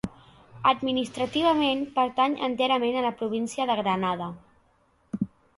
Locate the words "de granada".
3.73-4.31